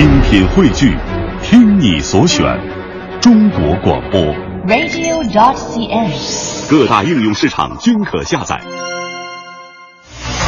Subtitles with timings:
[0.00, 0.96] 精品汇聚，
[1.42, 2.42] 听你所选，
[3.20, 4.18] 中国广播。
[4.66, 6.10] radio.cn。
[6.70, 8.58] 各大应用市场均可下载。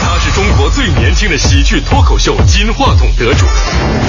[0.01, 3.45] 他是中国最年轻的喜剧脱口秀金话筒得主，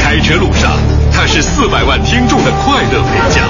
[0.01, 0.71] 开车路上
[1.11, 3.41] 他是四百万听众的快乐陪驾，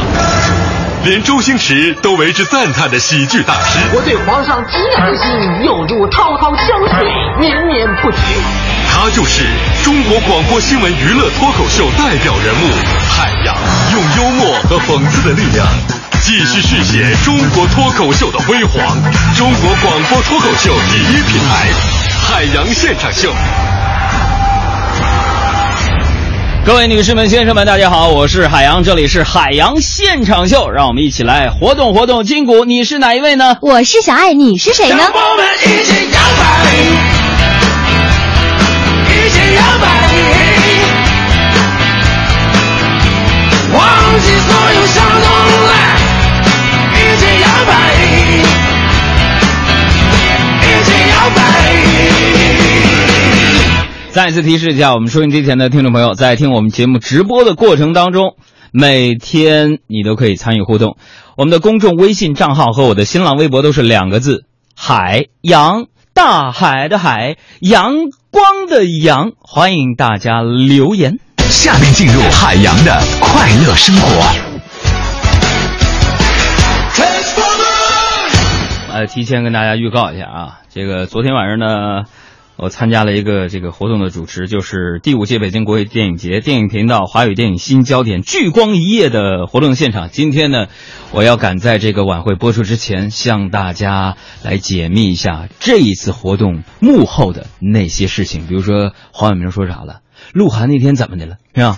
[1.06, 3.78] 连周星驰都为之赞叹的喜剧大师。
[3.96, 7.08] 我对皇上极爱心，犹如滔滔江水，
[7.40, 8.18] 绵绵不绝。
[8.90, 9.46] 他就是
[9.84, 12.70] 中国广播新闻娱乐脱口秀代表人物
[13.10, 13.56] 海洋，
[13.92, 15.68] 用幽默和讽刺的力量，
[16.22, 18.98] 继续续写中国脱口秀的辉煌。
[19.36, 21.70] 中国广播脱口秀第一品牌，
[22.22, 23.34] 海洋现场秀。
[26.66, 32.64] 各位女士们、先生们，大家好，我是海洋，这里是海洋现场秀，让我们一起来活动活动筋骨。
[32.64, 33.58] 你是哪一位呢？
[33.62, 35.12] 我是小爱，你是谁呢？
[35.14, 37.23] 我们一起摇摆，
[39.56, 40.04] 摇摆
[54.12, 58.36] 再次提示一下，我们收音机前的听众朋友，在听我们节目直播的过程当中，
[58.72, 60.98] 每天你都可以参与互动。
[61.36, 67.96] 我们的公众微信账号和我的新浪微博都是两个字：海洋，大海的海，阳
[68.34, 69.34] 光的阳。
[69.40, 71.20] 欢迎大家留言。
[71.38, 74.10] 下面进入海洋的快乐生活。
[78.92, 82.06] 呃，提前跟大家预告一下啊，这个昨天晚上呢，
[82.56, 90.10] 我参加了一个这个活动的主持，就是第五届北京国际电影节电影频道华语电影新焦点聚光一夜的活动现场。
[90.10, 90.68] 今天呢，
[91.12, 101.76] 我要赶在这个晚会播出之前，向大家来解密一下这一次活动幕后的那些事情，比如说黄晓明说啥了，鹿晗那天怎么的了，是吧？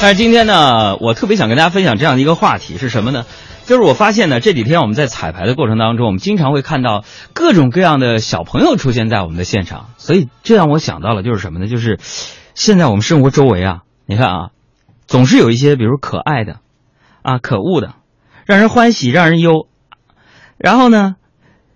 [0.00, 3.24] 但是今天呢，我特别想跟大家分享这样的一个话题是什么呢？
[3.64, 11.68] 就是我发现呢，这几天我们在彩排的过程当中，我们经常会看到各种各样的小朋友出现在我们的现场，所以这让我想到了就是什么呢？
[11.68, 11.98] 就是
[12.54, 14.48] 现在我们生活周围啊，你看啊，
[15.06, 16.56] 总是有一些比如可爱的，
[17.22, 17.94] 啊可恶的，
[18.46, 19.68] 让人欢喜让人忧，
[20.58, 21.14] 然后呢，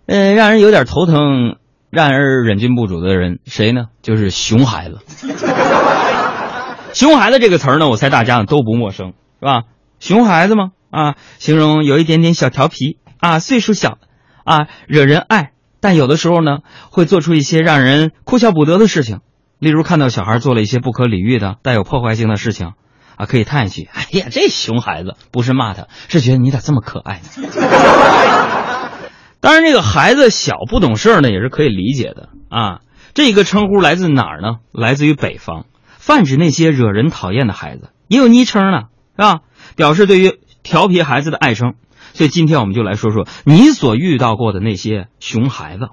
[0.07, 1.57] 呃，让人有点头疼，
[1.91, 3.87] 让人忍俊不主的人，谁呢？
[4.03, 4.99] 就是熊孩子。
[6.93, 9.63] 熊孩子这个词儿呢，我猜大家都不陌生，是吧？
[10.01, 13.99] 熊孩子吗，啊，形容有一点点小调皮啊，岁数小，
[14.45, 19.21] 啊，惹人爱，但有的时候呢，会做出一些让人哭笑不得的事情。
[19.59, 22.73] 例如看到小孩做了一些不可理喻的、带有破坏性的事情，
[23.17, 27.29] 啊，可以叹一句：“哎呀，这熊孩子！”不是骂他，是觉得你咋这么可爱呢？
[29.41, 32.81] 当然，这个孩子小不懂事儿呢，也是可以理解的啊。
[33.13, 34.61] 这一个称呼来自哪儿呢？
[34.73, 35.67] 来自于北方。
[35.99, 38.85] 泛指那些惹人讨厌的孩子，也有昵称呢，
[39.17, 39.41] 是吧？
[39.77, 41.75] 表示对于调皮孩子的爱称。
[42.13, 45.89] 所以今天我们就来说说你所遇到过的那些熊孩子。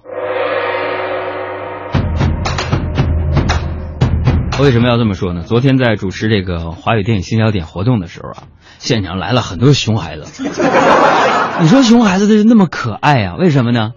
[4.60, 5.44] 为什么要这么说呢？
[5.44, 8.44] 昨天在主持这个华语电影新焦点活动的时候啊，
[8.80, 10.44] 现场来了很多熊孩子。
[11.62, 13.36] 你说熊孩子这是那么可爱啊？
[13.38, 13.92] 为什么呢？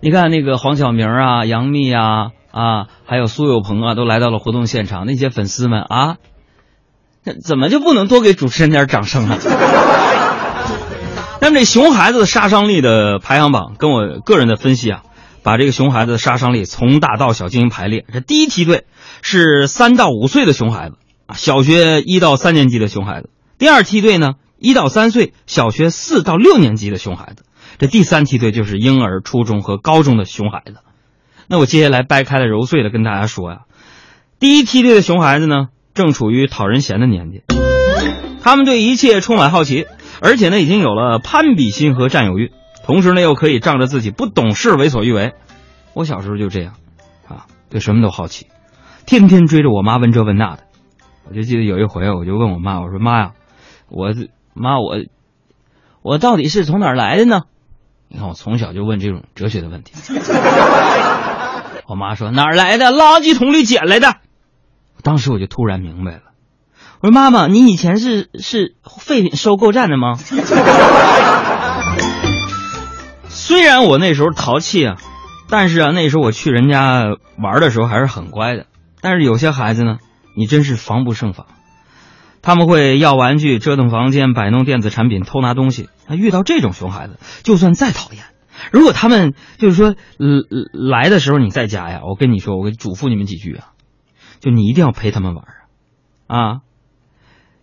[0.00, 2.32] 你看那个黄晓明啊、杨幂啊。
[2.50, 5.06] 啊，还有苏有朋啊，都来到了活动现场。
[5.06, 6.16] 那些粉丝们啊，
[7.44, 9.36] 怎么就不能多给主持人点掌声呢？
[11.48, 15.02] 那么这熊孩子的杀伤力的排行榜，跟我个人的分析啊，
[15.42, 18.04] 把这个熊孩子的杀伤力从大到小进行排列。
[18.12, 18.84] 这第一梯队
[19.22, 27.44] 是三到五岁的熊孩子啊，小学一到三年级的熊孩子；第二梯队呢，一到三岁，小学四到六年级的熊孩子；
[27.78, 30.74] 这第三梯队就是婴儿、初中和高中的熊孩子。
[31.46, 33.60] 那我接下来掰开了揉碎了跟大家说呀，
[34.38, 37.40] 第一梯队的熊孩子呢，正处于讨人嫌的年纪，
[38.42, 39.86] 他们对一切充满好奇，
[40.20, 42.52] 而且呢已经有了攀比心和占有欲，
[42.84, 45.34] 同时呢又可以仗着自己不懂事为所欲为。
[45.94, 46.74] 我小时候就这样，
[47.26, 48.46] 啊，对什么都好奇，
[49.06, 50.64] 天天追着我妈问这问那的。
[51.28, 53.32] 我就记得有一回，我就问我妈，我说妈呀，
[53.88, 54.14] 我
[54.54, 54.96] 妈我
[56.02, 57.42] 我到底是从哪儿来的呢？
[58.08, 59.92] 你看我从小就问这种哲学的问题。
[61.86, 62.86] 我妈说哪儿来的？
[62.92, 64.16] 垃圾桶里捡来的。
[65.02, 66.22] 当时我就突然明白了，
[67.00, 70.14] 我说妈妈，你以前是是废品收购站的吗？
[73.28, 74.96] 虽然我那时候淘气啊，
[75.48, 77.04] 但是啊，那时候我去人家
[77.40, 78.66] 玩的时候还是很乖的。
[79.00, 79.98] 但是有些孩子呢，
[80.36, 81.46] 你真是防不胜防，
[82.42, 85.88] 他们会要玩具、折腾房间、摆弄电子产品、偷拿东西。
[86.10, 88.24] 遇到这种熊孩子，就算再讨厌。
[88.72, 89.94] 如果他们就是说，呃，
[90.72, 93.68] 来的时候你在家呀，我跟你说，我给嘱咐你们几句啊，
[94.40, 95.44] 就你一定要陪他们玩
[96.26, 96.56] 啊，啊，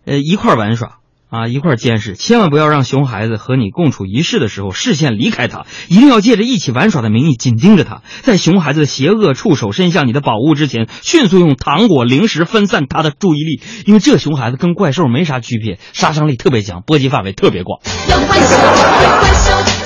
[0.06, 0.98] 呃，一块玩耍
[1.28, 17.80] 啊，一块监视，千万不要让熊孩子和你共处一室的时候视线离开他，一定要借着一起玩耍的名义紧盯着他，在熊孩子的邪恶触手伸向你的宝物之前，迅速用糖果、零食分散他的注意力，因为这熊孩子跟怪兽没啥区别，杀伤力特别强，波及范围特别广。
[18.08, 19.85] 有怪兽，有怪兽，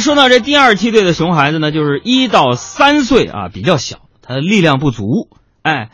[0.00, 5.28] 说到这第二梯队的熊孩子呢，就是一到三岁啊，比较小，他的力量不足，
[5.62, 5.90] 哎，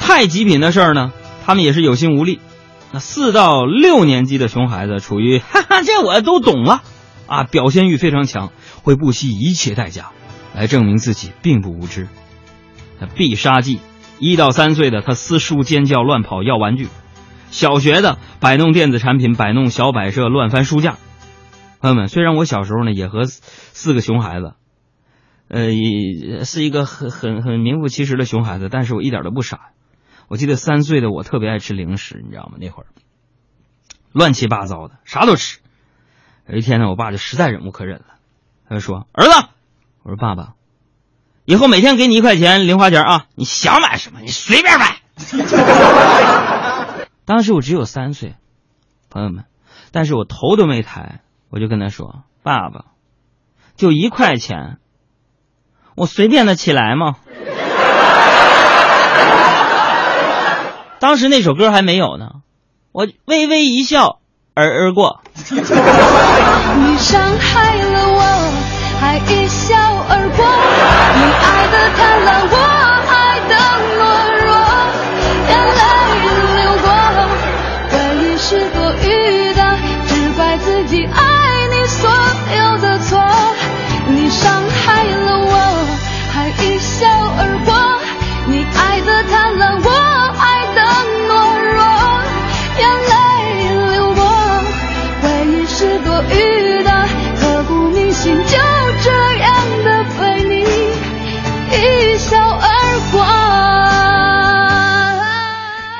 [0.00, 1.12] 太极品的事儿呢，
[1.44, 2.40] 他们也是有心无力。
[2.92, 6.82] 那四到六年级的熊孩子处于哈哈，这我都懂了
[7.26, 8.52] 啊，表现欲非常强，
[8.82, 10.10] 会不惜一切代价
[10.54, 12.08] 来证明自己并不无知。
[13.00, 13.80] 那必杀技，
[14.18, 16.86] 一到三岁的他撕书、尖叫、乱跑、要玩具；
[17.50, 20.98] 小学的摆弄电子产品、摆弄小摆设、乱翻书架。
[21.82, 24.54] 朋友们，虽然我小时候呢也和四个熊孩子，
[25.48, 29.70] 呃，也是一个很很很名副其实的熊孩子，但是我一点都不傻。
[30.28, 32.52] 我记得三岁的我特别爱吃零食，你知道吗？
[32.60, 32.86] 那会儿
[34.12, 35.58] 乱七八糟的，啥都吃。
[36.46, 38.14] 有一天呢，我爸就实在忍无可忍了，
[38.68, 39.32] 他就说：“儿子，
[40.04, 40.54] 我说爸爸，
[41.44, 44.98] 以后每天给你一块钱零花钱啊，你想买什么你随便买。
[47.26, 48.36] ”当时我只有三岁，
[49.10, 49.46] 朋友们，
[49.90, 51.22] 但是我头都没抬，
[51.52, 52.86] 我就跟他说：“爸爸，
[53.76, 54.78] 就一块钱，
[55.94, 57.16] 我随便的起来吗？”
[60.98, 62.36] 当时那首歌还没有呢，
[62.90, 64.20] 我微微一笑
[64.54, 65.20] 而而过。
[65.36, 65.42] 你
[66.96, 68.22] 伤害了我，
[68.98, 70.42] 还一笑而过。
[71.18, 72.41] 你爱的贪婪，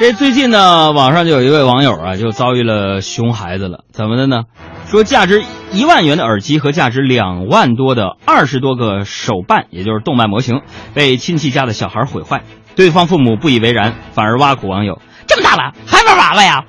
[0.02, 3.84] 这最近呢，网上就有一位网友啊，就遭遇了熊孩子了。
[3.92, 4.42] 怎么的呢？
[4.90, 10.62] 说价值一万元的耳机和价值两万多的二十多个手办，也就是动漫模型，
[10.92, 12.42] 被亲戚家的小孩毁坏。
[12.74, 16.64] 对方父母不以为然，反而挖苦网友：“这么大了还玩娃娃呀？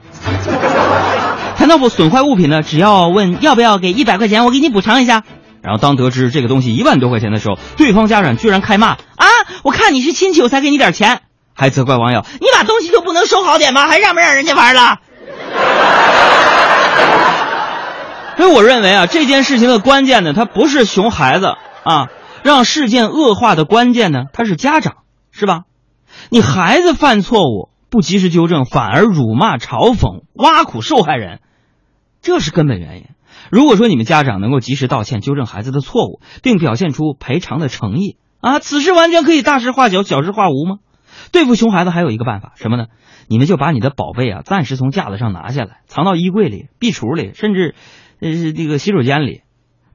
[1.57, 5.23] 谈到不损坏物品呢，只要问要不要给一百块钱，我给你补偿一下。”
[5.63, 9.25] 然后当得知这个东西一万多块钱的时候，对方家长居然开骂：“啊，
[9.63, 11.21] 我看你是亲戚，我才给你点钱。”
[11.53, 13.87] 还责怪网友：“你把东西就不能收好点吗？
[13.87, 14.97] 还让不让人家玩了？”
[18.37, 21.53] 所以我认为啊，这件事情的关键呢，它不是熊孩子
[21.83, 22.07] 啊，
[22.43, 24.97] 让事件恶化的关键呢，它是家长，
[25.31, 25.61] 是吧？
[26.29, 31.39] 你孩子犯错误不及时纠正，反而辱骂、嘲讽、挖苦受害人，
[32.21, 33.05] 这是根本原因。
[33.51, 40.77] 如果说你们家长能够及时道歉、纠正孩子的错误，并表现出赔偿的诚意啊，此事完全可以大事化小，小事化无吗？
[41.31, 42.85] 对付熊孩子还有一个办法，什么呢？
[43.27, 47.75] 你们就把你的宝贝啊暂时从架子上拿下来，藏到衣柜里、壁橱里，甚至
[48.19, 49.41] 呃这个洗手间里。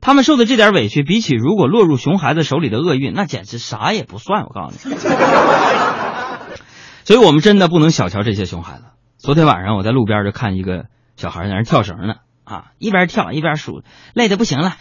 [0.00, 4.44] 他们受的这点委屈，比起如果落入熊孩子手里的厄运，那简直啥也不算。
[4.44, 4.94] 我告诉你，
[7.04, 8.84] 所以我们真的不能小瞧这些熊孩子。
[9.18, 13.82] 昨天晚上我在路边就看一个小孩在那跳绳呢，啊，一边跳一边数，
[14.14, 14.76] 累得不行了。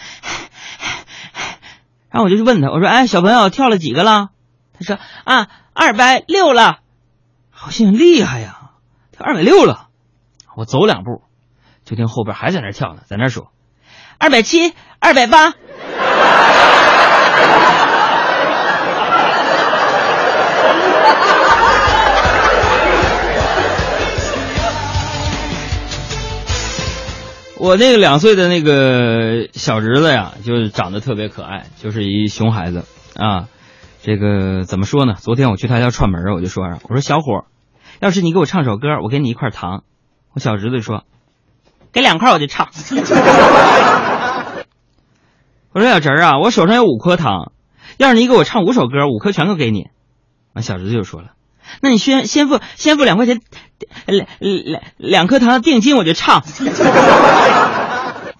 [2.12, 4.30] 然后我就去问他，我说：“哎，小朋友跳了几个了？”
[4.80, 6.80] 他说：“啊，二百六了。”
[7.60, 8.72] 好像厉害呀，
[9.12, 9.88] 跳二百六了。
[10.56, 11.22] 我走两步，
[11.86, 13.52] 就听后边还在那跳呢，在那儿说
[14.18, 15.54] ：“二百七，二百八。
[27.60, 33.48] ”我那个两岁的那个小侄子呀，就是长得特别可爱，就是一熊孩子啊。
[34.02, 35.16] 这个怎么说呢？
[35.16, 37.46] 昨天我去他家串门，我就说我说小伙，
[38.00, 39.84] 要是你给我唱首歌，我给你一块糖。
[40.34, 41.04] 我小侄子说，
[41.92, 42.70] 给两块我就唱。
[45.74, 47.52] 我说小侄儿啊，我手上有五颗糖，
[47.98, 49.90] 要是你给我唱五首歌，五颗全都给你。
[50.54, 51.32] 完小侄子就说了，
[51.82, 53.42] 那你先先付先付两块钱，
[54.06, 56.42] 两两两颗糖的定金我就唱。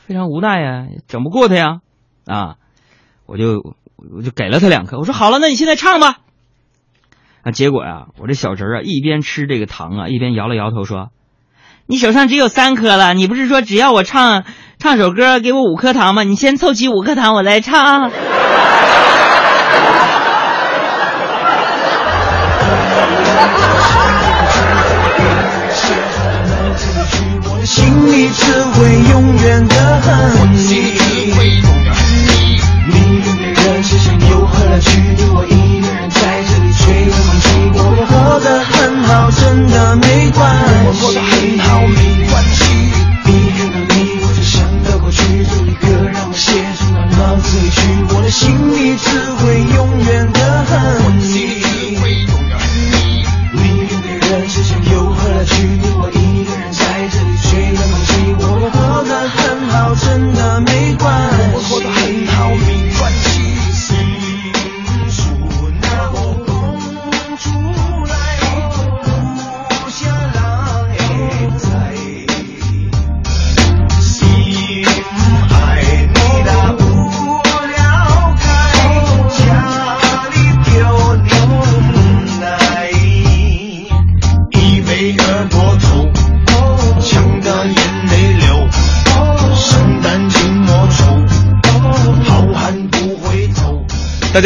[0.06, 1.80] 非常无奈呀，整不过他呀，
[2.26, 2.56] 啊，
[3.26, 3.76] 我就
[4.16, 4.98] 我就给了他两颗。
[4.98, 6.18] 我说好了，那你现在唱吧。
[7.44, 11.10] 啊结果呀、我这小侄儿啊一边吃这个糖啊，一边摇了摇头说
[11.88, 14.44] ：“你手上只有三颗了，你不是说只要我唱
[14.80, 16.24] 唱首歌给我五颗糖吗？
[16.24, 18.12] 你先凑齐五颗糖，我再唱。”
[27.64, 30.56] 心里只会永远的恨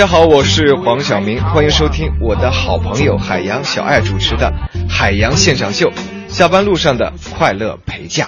[0.01, 4.51] 大家好，我是黄晓明，欢迎收听我的好朋友海洋小爱主持的
[4.89, 5.91] 《海洋现场秀》，
[6.27, 8.27] 下班路上的快乐陪驾。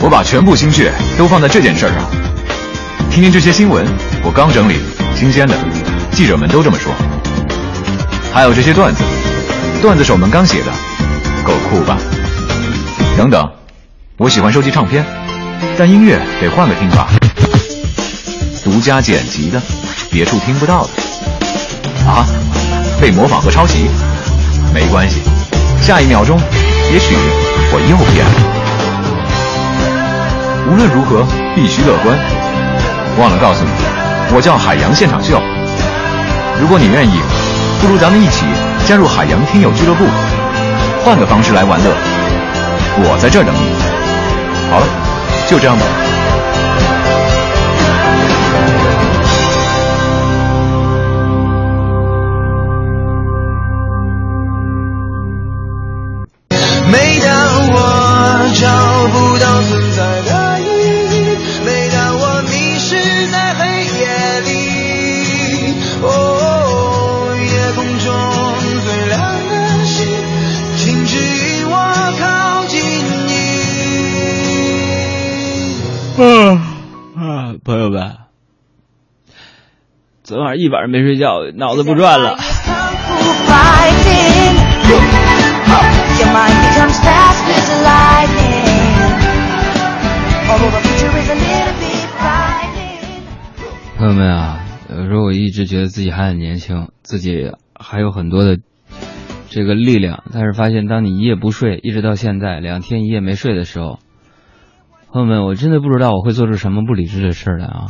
[0.00, 1.96] 我把全部心血都放在这件事上。
[3.10, 3.84] 听听这些新闻，
[4.24, 4.76] 我刚整理，
[5.14, 5.54] 新鲜的，
[6.12, 6.90] 记者们都这么说。
[8.32, 9.04] 还有这些段子，
[9.82, 10.72] 段子手们刚写的，
[11.44, 11.98] 够酷吧？
[13.18, 13.46] 等等，
[14.16, 15.04] 我喜欢收集唱片，
[15.76, 17.06] 但音乐得换个听法，
[18.64, 19.60] 独家剪辑的，
[20.10, 20.90] 别处听不到的。
[22.06, 22.26] 啊，
[23.00, 23.88] 被模仿和抄袭，
[24.74, 25.20] 没关系，
[25.80, 26.38] 下一秒钟，
[26.92, 27.14] 也许
[27.72, 28.32] 我又变了。
[30.70, 31.24] 无论如何，
[31.54, 32.18] 必须乐观。
[33.18, 33.70] 忘了告诉你，
[34.34, 35.40] 我叫海洋现场秀。
[36.60, 37.20] 如果你愿意，
[37.80, 38.44] 不如咱们一起
[38.86, 40.04] 加入海洋听友俱乐部，
[41.04, 41.90] 换个方式来玩乐。
[43.02, 43.60] 我在这等你。
[44.70, 44.86] 好了，
[45.48, 45.84] 就这样吧。
[80.56, 82.36] 一晚上没睡觉，脑子不转了。
[93.96, 98.58] 朋友们啊，有时候我一直觉得自己还很年轻，自己还有很多的
[99.48, 103.98] 这个力量，但是发现当你一夜不睡，一直到现在两天一夜没睡的时候，
[105.12, 107.86] 朋友们，我真的不知道我会做出什么不理智的事来啊！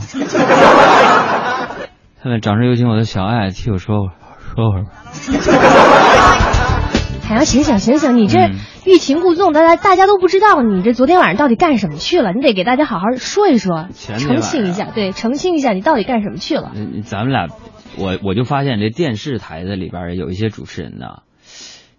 [2.23, 4.13] 下面掌声有请我的小爱替我说会
[4.55, 4.91] 说会儿吧。
[7.23, 8.17] 海洋，醒醒醒醒！
[8.19, 16.73] 你这嗯欲擒故纵，大家大家都不知道你这昨天晚上到底干什么去了，你得给大家好好说一说，澄清一下，对，澄清一下你到底干什么去了。
[16.75, 17.47] 嗯，咱们俩，
[17.97, 21.23] 我我就发现这电视台的里边有一些主持人呐，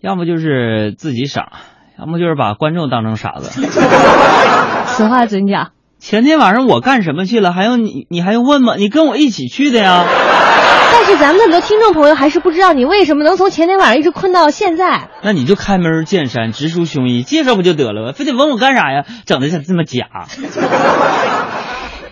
[0.02, 1.54] 要么就是自己傻，
[1.98, 3.50] 要么就是把观众当成傻子。
[4.86, 5.72] 此话怎讲？
[6.02, 7.54] 前天晚上我干什么去了？
[7.54, 8.74] 还用你你还用问吗？
[8.76, 10.04] 你跟我一起去的呀。
[10.92, 15.10] 但是咱们很多听众朋友还是不知道你为什么能从前天晚上一直困到现在。
[15.22, 18.14] 那你就开门见山，直抒胸臆，介绍不就得了吗？
[18.14, 19.06] 非得问我干啥呀？
[19.28, 20.08] 整的像这么假。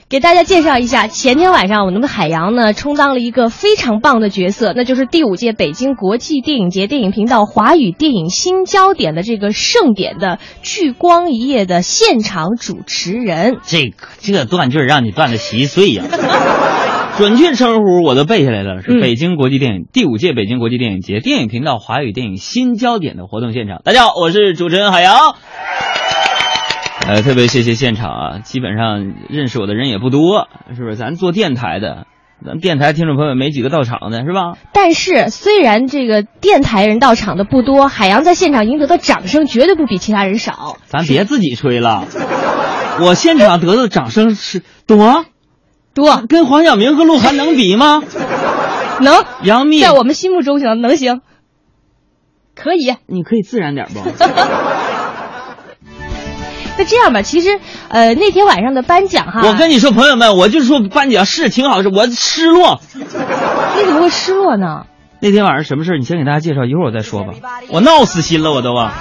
[0.09, 13.59] 给大家介绍一下，前天晚上我们的海洋呢，充当了一个非常棒的角色，那就是第五届北京国际电影节电影频道华语电影新焦点的这个盛典的聚光一夜的现场主持人。
[13.63, 16.03] 这个这断句儿让你断的稀碎呀！
[17.19, 23.83] 准确称呼我都背下来了，是嗯北京国际电影、第五届北京国际电影节电影频道华语电影新焦点的活动现场。
[23.85, 25.35] 大家好，我是主持人海洋。
[27.09, 30.95] 呃，特别谢谢现场啊，基本上认识我的人也不多，是不是？
[30.95, 32.05] 咱做电台的，
[32.45, 34.53] 咱电台听众朋友没几个到场的，是吧？
[34.73, 40.77] 但是虽然这个电台人到场的不多，海洋在现场赢得的掌声绝对不比其他人少。
[40.85, 42.05] 咱别自己吹了，
[43.01, 45.25] 我现场得到的掌声是多
[45.95, 48.03] 多，跟黄晓明和鹿晗能比吗？
[49.01, 51.21] 能 杨幂在我们心目中行能行，
[52.55, 52.93] 可以。
[53.07, 53.99] 你可以自然点不？
[56.79, 57.59] 那这样吧，其实
[57.89, 62.79] 呃那天晚上的颁奖哈，我跟你说，朋友们，我就说颁奖是挺好的，我失落。
[62.95, 63.03] 你
[63.85, 64.85] 怎么会失落呢？
[65.19, 65.97] 那天晚上什么事儿？
[65.97, 67.33] 你先给大家介绍，一会儿我再说吧。
[67.69, 68.93] 我闹死心了，我都啊。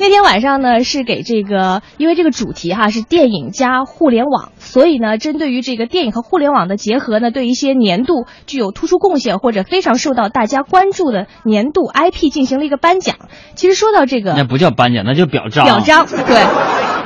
[0.00, 13.16] 那天晚上呢，是给这个，因为这个主题哈是电影加互联网，所以呢，针对于这个电影和互联网的结合呢，对一些年度具有突出贡献或者非常受到大家关注的年度 IP 进行了一个颁奖。
[13.54, 15.66] 其实说到这个，那不叫颁奖，那就表彰。
[15.66, 16.34] 表彰对。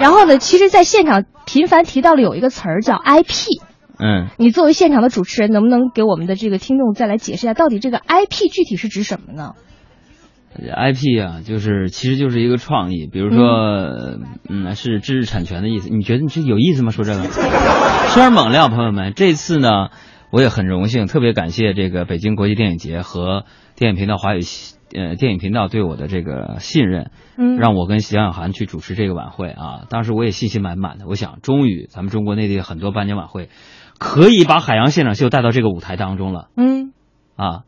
[0.01, 3.61] 然后呢，其实，在现场频繁提到了有一个词儿叫 IP。
[3.99, 9.55] 嗯，你作为现场的主持人，能不能给我们的这个听众再来解释一下，到底这个 IP 具体是指什么呢？
[10.59, 14.19] IP 啊，就是其实就是一个创意，比如说，
[14.49, 15.89] 嗯，是知识产权的意思。
[15.89, 16.91] 你觉得你这有意思吗？
[16.91, 19.13] 说这个，虽然猛料，朋友们。
[19.17, 19.89] 这次呢，
[20.31, 23.45] 我也很荣幸，特别感谢这个北京国际电影节和
[23.77, 24.41] 电影频道华语
[24.95, 29.87] 呃电影频道对我的这个信任，嗯让我跟蒋小涵去主持这个晚会啊。
[29.91, 33.49] 当时我也信心满满的，我想，终于咱们中国内地很多颁奖晚会
[33.99, 36.49] 可以把海洋现场秀带到这个舞台当中了。
[36.57, 36.93] 嗯，
[37.35, 37.63] 啊，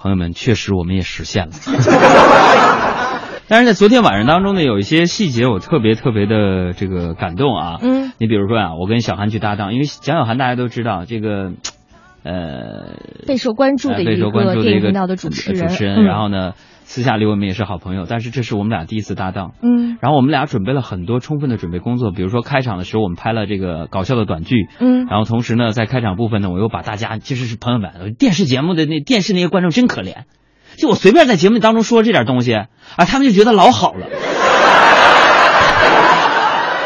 [0.00, 1.52] 朋友们，确实我们也实现了。
[3.48, 7.78] 但是在昨天晚上当中呢，有一些细节我特别特别的这个感动啊。
[7.82, 11.50] 嗯，你比如说啊，我跟小韩去搭档，因为蒋小涵大家都知道这个，
[12.22, 12.94] 呃，
[13.26, 16.52] 备受关注的呃备受一个关注的一个电影频道的主持人，主持人，嗯然后呢，
[16.92, 19.52] 私下里我们也是好朋友，但是这是我们俩第一次搭档。
[19.62, 30.24] 嗯然后我们俩准备了很多充分的准备工作，比如说开场的时候我们拍了这个搞笑的短剧，嗯然后同时呢，在开场部分呢，我又把大家其实是朋友们，电视节目的那电视那些观众真可怜，
[30.78, 32.66] 就我随便在节目当中说这点东西啊，
[33.06, 34.06] 他们就觉得老好了，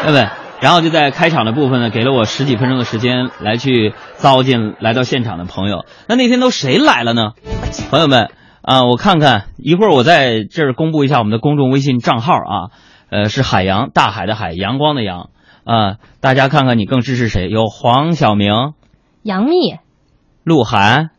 [0.03, 0.27] 对不对？
[0.61, 5.83] 然后就在开场的部分呢，给了我十几分钟的时间来去糟践来到现场的朋友。
[6.07, 7.31] 那那天都谁来了呢？
[7.89, 8.29] 朋友们
[8.65, 12.71] 啊，我看看，一会儿我在这儿公布一下我们的公众微信账号啊，
[13.11, 15.29] 呃，是海洋大海的海，阳光的阳
[15.65, 17.47] 啊，大家看看你更支持谁？
[17.47, 18.73] 有黄晓明、
[19.21, 19.77] 杨幂、
[20.43, 21.11] 鹿晗、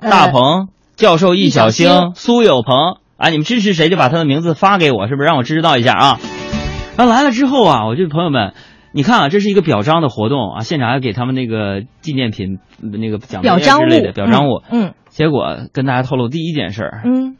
[0.00, 6.20] 呃大鹏、教授易小星、苏有朋啊，你们支持谁就把他的名字发给我，是不是让我知道一下啊？
[6.98, 8.52] 然后来了之后啊，我就朋友们，
[8.92, 14.62] 你看啊，这是一个表彰的活动啊，现场还给他们那个纪念品、那个奖杯啊表彰之类的表彰物。
[14.70, 17.36] 嗯结果跟大家透露第一件事儿，嗯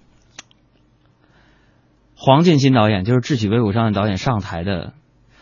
[2.15, 4.93] 黄建新导演就是《智取威虎山》的导演上台的，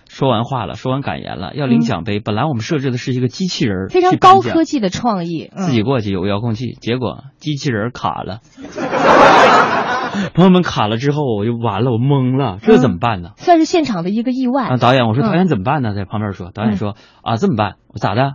[0.09, 2.21] 说完话了，说完感言了，要领奖杯。
[2.21, 8.39] 本来我们设置的是一个机器人非常高科技的创意，嗯自己过去有个遥控器，结果机器人卡了。
[10.35, 13.31] 朋友们卡了之后，我就完了，我懵了，这怎么办呢？
[13.37, 14.65] 算是现场的一个意外。
[14.65, 15.95] 啊，导演，我说嗯导演怎么办呢？
[15.95, 17.75] 在旁边说，导演说啊，这么办？
[17.89, 18.35] 我咋的？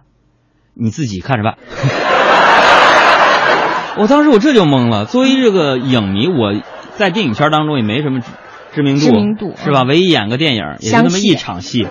[0.74, 1.58] 你自己看着办。
[3.98, 5.06] 我当时我这就懵了。
[5.06, 6.54] 作为这个影迷，我
[6.96, 8.28] 在电影圈当中也没什么知
[8.74, 9.84] 知名度，知名度是吧？
[9.84, 11.88] 唯一演个电影也就那么一场戏。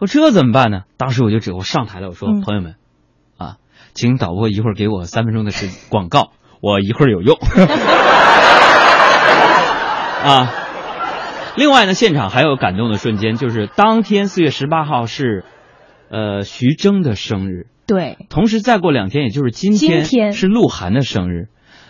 [0.00, 0.80] 我这怎么办呢？
[0.96, 2.74] 当时我就只我上台了，我说、嗯朋友们，
[3.38, 3.54] 啊，
[3.94, 7.38] 请导播一会儿给我三分钟的时广告，我一会儿有用。
[10.22, 10.52] 啊，
[11.56, 15.44] 另外呢，现场还有感动的瞬间，就是当天四月十八号是，
[16.10, 21.48] 呃，徐峥的生日，对，同时再过两天，也就是今天，是鹿晗的生日。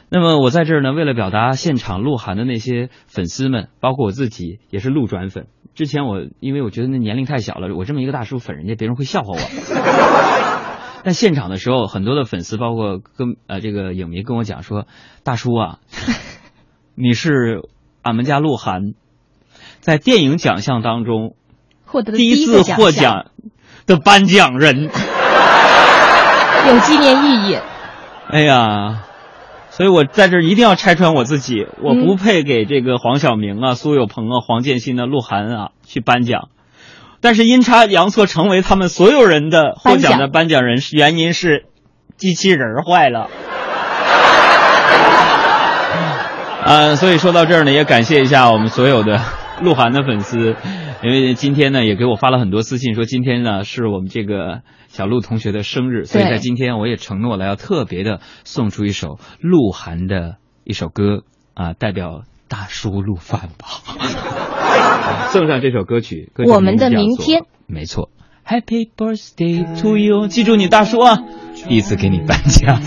[0.08, 5.46] 那么我在这儿呢，为了表达现场鹿晗的那些粉丝们，包括我自己也是鹿转粉。
[5.74, 9.40] 之前我因为我觉得那年龄太小了，我这么一个大叔粉人家，别人会笑话我。
[11.04, 14.86] 但现场的时候，很多的粉丝，包括跟呃这个影迷跟我讲说，
[15.24, 15.78] 大叔啊，
[16.94, 17.62] 你是
[18.02, 18.94] 俺们家鹿晗
[19.80, 21.34] 在电影奖项当中
[21.84, 23.26] 获得第一次获奖
[23.86, 24.90] 的颁奖人。
[26.68, 27.58] 有纪念意义。
[28.28, 29.04] 哎呀，
[29.70, 36.48] 所以我在这儿一定要拆穿我自己，我嗯不配给这个黄晓明啊、苏有朋啊、黄建新啊、鹿晗啊去颁奖。
[37.20, 41.66] 但是阴差阳错成为他们所有人的获奖的颁奖人，是原因是
[42.16, 43.28] 机器人儿坏了。
[46.72, 49.20] 啊，所以说到这儿呢，也感谢一下我们所有的
[49.60, 50.56] 鹿晗的粉丝，
[51.02, 63.68] 因为今天呢也给我发了很多私信，说今天呢是我们这个小鹿同学的生日，所以在今天我也承诺了要特别的送出一首鹿晗的一首歌啊，代表大叔鹿晗吧，
[65.28, 68.08] 送上这首歌曲，歌曲我们的明天，没错
[68.48, 71.18] ，Happy Birthday to you，记住你大叔啊，
[71.68, 72.80] 第一次给你颁奖。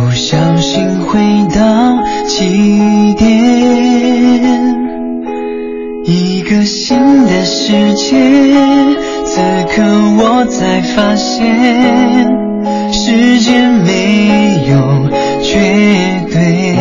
[0.00, 1.20] 不小心回
[1.54, 3.28] 到起点，
[6.04, 8.16] 一个新的世界。
[9.26, 9.82] 此刻
[10.18, 12.26] 我才发现
[12.92, 15.06] 时间没有
[15.42, 15.60] 绝
[16.32, 16.74] 对，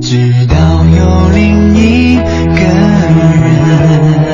[0.00, 0.54] 直到
[0.96, 2.22] 有另一个
[3.42, 4.25] 人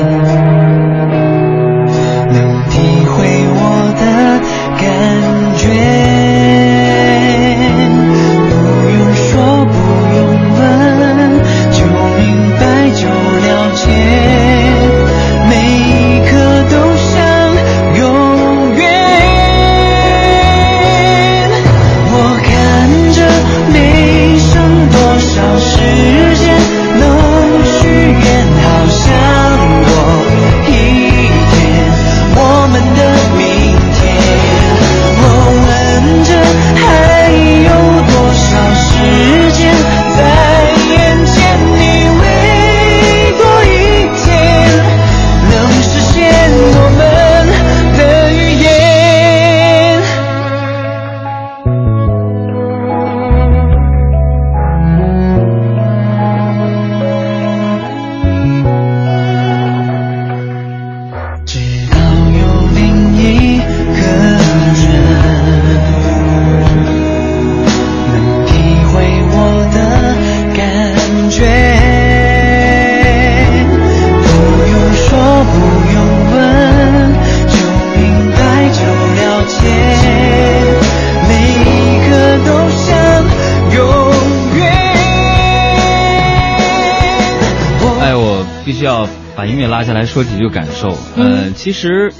[90.49, 91.21] 下来说几句感受。
[91.21, 92.11] 呃，其实，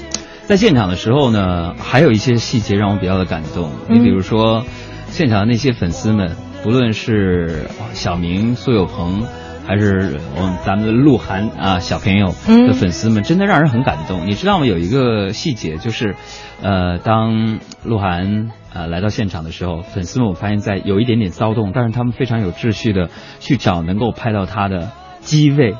[0.46, 3.70] 在现场的时候呢，还有一些细节让我比较的感动。
[3.88, 4.64] 你比如说，
[5.08, 9.22] 现场的那些粉丝们，不论是小明、苏有朋，
[9.66, 14.26] 还是我们咱们的鹿晗啊小朋友嗯的粉丝们，真的让人很感动。
[14.26, 14.66] 你知道吗？
[14.66, 16.14] 有一个细节就是，
[16.62, 18.50] 呃，当鹿晗。
[18.76, 23.08] 呃，来到现场的时候，粉丝们我发现在有一点点骚动，但是他们非常有秩序的
[23.38, 25.76] 去找能够拍到他的机位，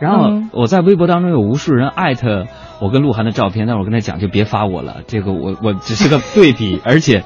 [0.00, 2.46] 然后嗯我在微博当中有无数人艾特
[2.80, 7.24] 我跟鹿晗的照片，但是我跟他讲就别发我了，这个我我只是个对比， 而且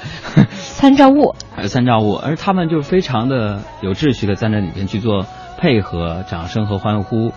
[0.52, 1.34] 参照物。
[1.54, 5.26] 还有参照物，而他们就非常的有秩序的在那里边去做
[5.58, 7.32] 配合、掌声和欢呼，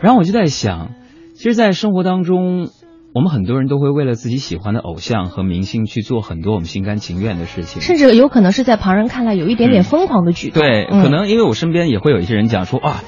[0.00, 0.90] 然后我就在想，
[1.34, 2.68] 其实，在生活当中。
[3.14, 10.62] 我们很多人都会为了自己喜欢的偶像和明星去做很多我们心甘情愿的事情，甚至有可能是在旁人看来有一点点疯狂的举动。
[10.62, 13.00] 对，嗯可能因为我身边也会有一些人讲说啊，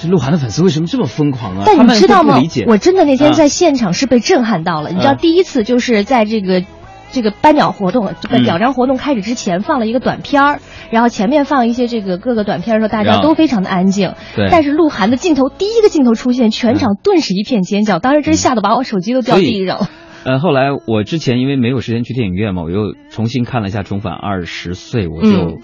[0.00, 1.64] 这鹿晗的粉丝为什么这么疯狂啊？
[1.66, 2.40] 但你们知道吗？
[2.66, 4.90] 我真的那天啊在现场是被震撼到了。
[4.90, 6.64] 你知道，嗯第一次就是在这个。
[7.10, 14.12] 这个颁奖活动，这个嗯奖章活动开始之前放了一个短片儿，然后前面放一些这个各个短片儿的时候，大家都非常的安静。
[14.36, 19.88] 对但是鹿晗的镜头第一个镜头出现，全场顿时一片尖叫，当时真吓得把我手机都掉地上了。
[20.24, 25.62] 呃，后来我之前因为没有时间去电影院嘛，我又重新看了一下《重返二十岁》，我就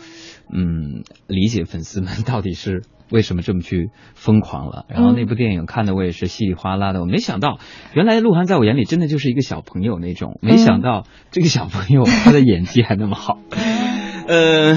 [0.50, 4.86] 嗯理解粉丝们到底是为什么这么去疯狂了。
[4.88, 7.58] 然后那部电影看的我也是稀里哗啦的，我没想到
[7.94, 13.38] 原来鹿晗在我眼里真的就是一个小朋友那种，没想到这个小朋友他的演技还那么好。
[14.26, 14.74] 呃，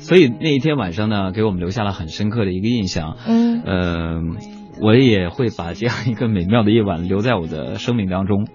[0.00, 3.18] 所以那一天晚上呢，给我们留下了很深刻的一个印象。
[3.26, 4.20] 嗯呃，
[4.80, 8.46] 我也会把这样一个美妙的夜晚留在我的生命当中。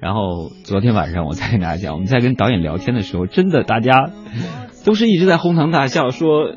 [0.00, 4.10] 然后昨天晚上我再跟大家讲，我们在跟导演聊天的时候，真的大家
[4.84, 6.54] 都是一直在哄堂大笑，说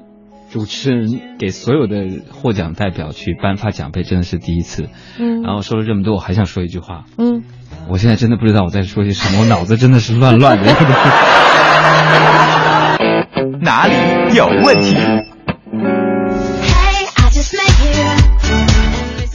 [0.54, 1.96] 主持人给所有的
[2.32, 4.88] 获奖代表去颁发奖杯真的是第一次。
[5.18, 7.42] 嗯然后说了这么多，我还想说一句话，嗯，
[7.90, 10.72] 我现在真的不知道我在说些什么，我脑子真的是乱乱的。
[13.62, 13.94] 哪里
[14.36, 14.96] 有问题？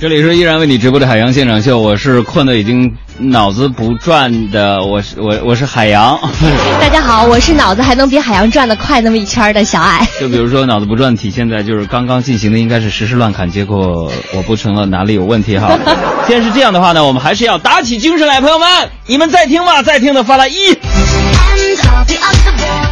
[0.01, 6.17] 这里是依然为你直播的海洋现场秀，我是困的已经脑子不转的，我是我我是海洋。
[6.81, 10.07] 大家好，我是脑子还能比海洋转的快那么一圈的小矮。
[10.21, 15.77] 就比如说脑子不转体现在就是刚刚进行的应该是实时乱砍，结果我不成了，哪里有问题哈？
[16.29, 18.67] 既然是这样的话呢，我们还是要打起精神来，朋友们，
[19.07, 19.83] 你们在听吗？
[19.83, 20.55] 在听的发来一。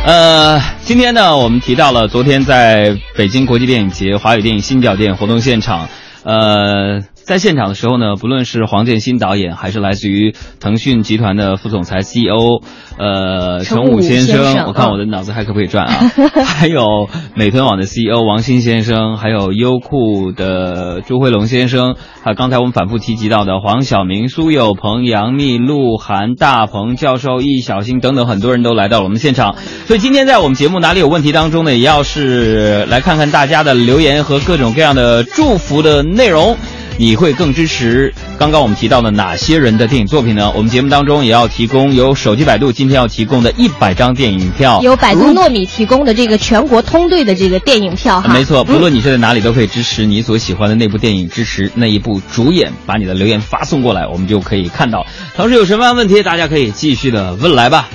[0.05, 5.89] 呃，今天呢，我们提到了昨天在北京国际电影节华语电影新角电影活动现场，
[6.25, 12.62] 呃，在现场的时候呢，不论是黄建新导演，还是来自于腾讯集团的副总裁 CEO，
[12.99, 15.93] 呃，陈武先生，先生我看我的脑子还可不可以转啊？
[16.47, 29.57] 还有美团网的 CEO 王鑫先生，还有优酷的朱辉龙先生，还有刚才我们反复提及到的黄晓明、苏有朋、杨幂、鹿晗、大鹏教授、易小星等等很多人都来到了我们现场。
[29.87, 36.57] 所以今天在我们节目哪里有问题当中呢，也要是来看看大家的留言和各种各样的祝福的内容。
[36.98, 40.50] 你会更支持刚刚我们提到的哪些人的电影作品呢？
[40.54, 48.32] 我们节目当中也要提供由手机百度今天要提供的一百张电影票，由百度糯米提供的这个全国通兑的这个电影票哈。
[48.32, 55.04] 没错，不嗯论你是在哪里，都可以支持你所喜欢的那部电影，支持那一部主演，把你的留言发送过来，我们就可以看到。
[55.37, 57.88] 同时有什么样的问题，大家可以继续的问来吧。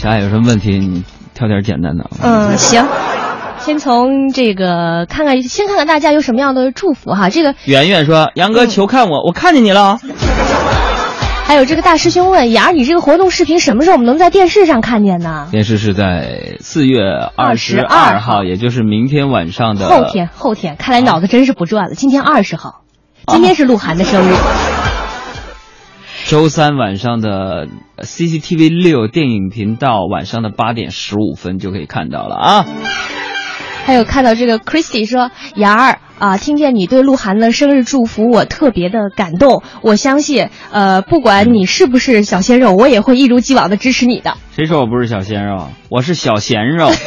[0.00, 1.02] 小爱有什么问题，你
[1.34, 2.08] 挑点简单的。
[2.22, 2.86] 嗯，行。
[3.60, 7.28] 先从这个看看，先看看大家有什么样的祝福哈。
[7.28, 9.98] 这个圆圆说：“杨哥，求看我，我看见你了。”
[11.44, 15.48] 还有这个大师兄问雅儿，你这个活动视频什么时候我们能在电视上看见呢？
[15.50, 17.00] 电视是在四月
[17.36, 21.94] 二十22二号，也就是明天晚上的后天，后天，看来脑子真是不转了。
[21.94, 22.82] 今天二十号，
[23.26, 24.34] 今天是鹿晗的生日。
[26.26, 27.66] 周三晚上的
[27.98, 32.66] CCTV 六电影频道晚上的八点十五分就可以看到了啊。
[33.84, 39.62] 还有看到这个 Christy 说，雅儿啊，听见你对鹿晗的生日祝福，我特别的感动。
[39.82, 44.34] 我相信，呃，不管你是不是小鲜肉，我也会一如既往的支持你的。
[44.54, 45.68] 谁说我不是小鲜肉？
[45.88, 46.90] 我是小鲜肉。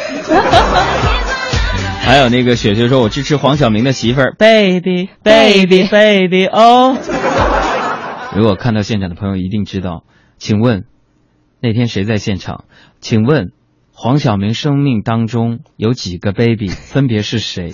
[2.02, 6.98] 还有那个雪雪说，我支持黄晓明的媳妇儿，baby baby baby 哦。
[8.36, 10.04] 如果看到现场的朋友一定知道，
[10.36, 10.84] 请问
[11.60, 12.64] 那天谁在现场？
[13.00, 13.52] 请问
[13.96, 17.72] 黄晓明生命当中有几个 baby， 分别是谁？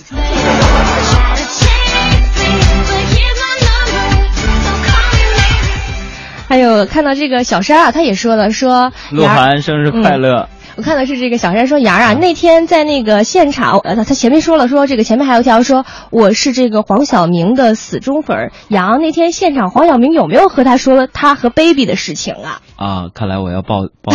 [6.46, 10.48] 还有看到这个小山啊，他也说了，说鹿晗生日快乐。
[10.80, 18.52] 我看的是这个小山说杨啊，那天在那个现场，呃，他他前面说了说这个前面还有一条说我是这个黄晓明的死忠粉儿。
[18.68, 22.62] 杨那天现场黄晓明有没有和他说他和 baby 的事情啊？
[22.76, 24.14] 啊，看来我要报报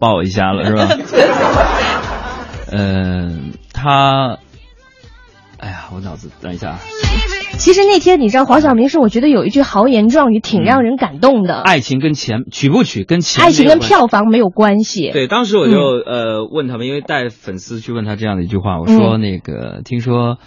[0.00, 0.88] 报一下了，是吧？
[2.72, 4.38] 嗯、 他，
[5.58, 6.80] 哎呀，我脑子等一下啊。
[7.58, 15.10] 其实那天你知道黄晓明是我觉得有一句豪言壮语挺让人感动的，爱情跟钱娶不娶跟钱爱情跟票房没有关系。
[15.12, 20.38] 对，当时我就、嗯呃问他们，因为带粉丝去问他这样的一句话，我说嗯那个、听说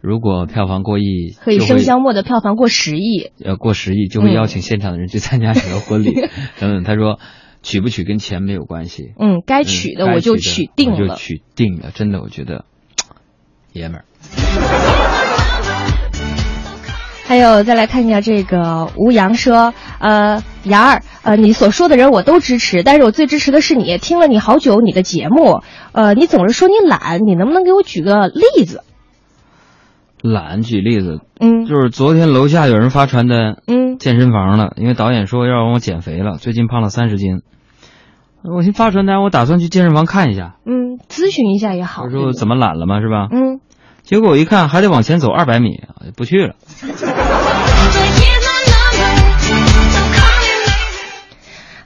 [0.00, 6.12] 如果票房过亿，可以生肖末的票房过十亿，呃过十亿，就会嗯邀请现场的人去参加整个婚礼
[6.58, 6.84] 等等。
[6.84, 7.18] 他说
[7.62, 10.96] 娶不娶跟钱没有关系，嗯，该娶的嗯我就该娶定了。
[10.98, 12.64] 我就娶定了，真的，我觉得
[13.74, 14.04] 爷们儿。
[17.32, 23.96] 还有再来看一下这个吴阳说，呃，杨儿，呃，你所说的人我都支持，但是我最支持的是你。
[23.96, 28.82] 听了你好久你的节目，呃，你总是说你懒，你能不能给我举个例子？
[30.20, 37.40] 懒，举例子，嗯就是昨天楼下有人发传单，嗯健身房了，因为导演说要让我减肥了，最近胖了三十斤。
[38.44, 40.56] 我先发传单，我打算去健身房看一下。
[40.66, 42.02] 嗯，咨询一下也好。
[42.02, 43.28] 我说怎么懒了嘛，是吧？
[43.32, 43.60] 嗯，
[44.02, 45.80] 结果我一看还得往前走二百米，
[46.14, 46.56] 不去了。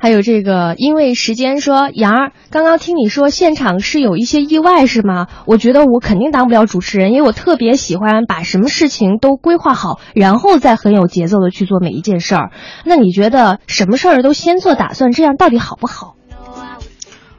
[0.07, 5.27] 还有这个，因为时间说，杨儿，刚刚听你说现场是有一些意外是吗？
[5.47, 12.53] 我觉得我肯定当不了主持人，因为我特别喜欢把什么事情都规划好，然后再很有节奏的去做每一件事儿。
[12.85, 16.15] 那你觉得什么事儿都先做打算，这样到底好不好？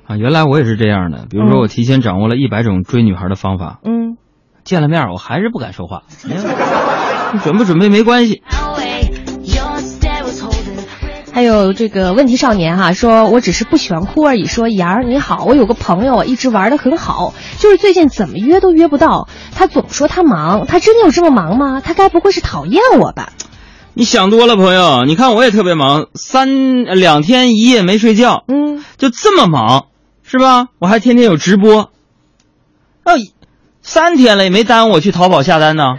[0.05, 1.25] 啊，原来我也是这样的。
[1.29, 4.17] 比如说，嗯我提前掌握了一百种追女孩的方法，嗯，
[4.65, 6.01] 见了面儿我还是不敢说话。
[6.27, 6.41] 没有
[7.31, 8.43] 你准不准备没关系。
[11.37, 14.45] 还有这个问题少年哈、说我只是不喜欢哭而已。
[14.45, 21.79] 说妍儿你好，我有个朋友啊，一直玩的很好，就是最近怎么约都约不到，他总说他忙，他真的有这么忙吗？
[21.79, 23.33] 他该不会是讨厌我吧？
[23.93, 25.05] 你想多了，朋友。
[25.05, 29.85] 你看我也特别忙，三呃两天一夜没睡觉，嗯，就这么忙，
[30.23, 30.69] 是吧？
[30.79, 31.91] 我还天天有直播，
[33.03, 33.13] 哦，
[33.83, 35.97] 三天了也没耽误我去淘宝下单呢。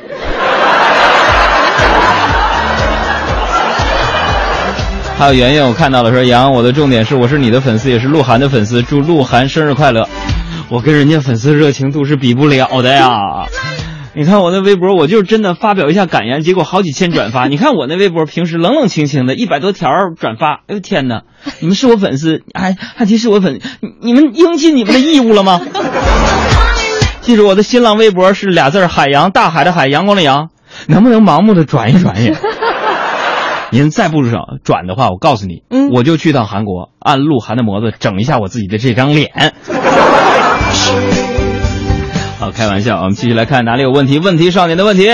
[5.18, 10.09] 还有圆圆，我看到了说杨，我的重点是我是你的粉丝，也是鹿晗的粉丝，祝鹿晗生日快乐。
[10.68, 13.18] 我跟人家粉丝热情度是比不了的呀。
[14.14, 17.48] 你看我那微博，我就是真的发表一下感言，结果好几千转发。
[17.48, 21.22] 你看我那微博，平时冷冷清清的，一百多条转发，哎呦天哪！
[21.59, 23.59] 你们是我粉丝，还还提是我粉，
[24.00, 25.61] 你们应尽你们的义务了吗？
[27.22, 30.50] 记住我的新浪微博是俩字儿海洋，大海的海，阳光的阳，
[30.87, 32.37] 能不能盲目的转一转也？
[33.70, 39.31] 您再不转转的话，我告诉你，嗯我就去趟韩国，按鹿晗的模子整一下我自己的这张脸。
[42.38, 44.18] 好，开玩笑，我们继续来看哪里有问题。
[44.18, 45.09] 问题少年的问题，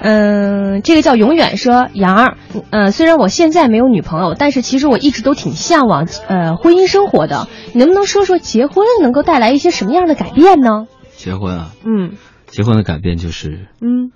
[0.00, 2.36] 嗯，这个叫永远说杨儿，
[2.70, 7.48] 呃，虽然我现在没有女朋友，但是其实我一直都挺向往呃婚姻生活的。
[7.72, 10.86] 你能不能说说结婚能够带来一些什么样的改变呢？
[11.16, 12.12] 结婚啊，嗯
[12.46, 14.12] 结婚的改变就是嗯